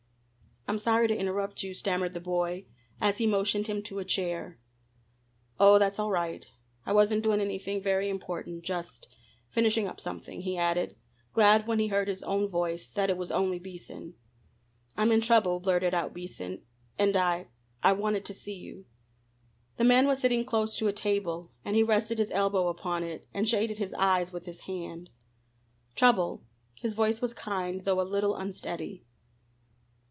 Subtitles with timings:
[0.67, 2.65] "I'm sorry to interrupt you," stammered the boy,
[3.01, 4.57] as he motioned him to a chair.
[5.59, 6.47] "Oh that's all right;
[6.85, 8.63] I wasn't doing anything, very important.
[8.63, 9.09] Just
[9.49, 10.95] finishing up something," he added,
[11.33, 14.13] glad, when he heard his own voice, that it was only Beason.
[14.95, 16.61] "I'm in trouble," blurted out Beason,
[16.97, 17.47] "and I
[17.83, 18.85] I wanted to see you."
[19.75, 23.27] The man was sitting close to a table, and he rested his elbow upon it,
[23.33, 25.09] and shaded his eyes with his hand.
[25.95, 26.45] "Trouble?"
[26.75, 29.03] his voice was kind, though a little unsteady.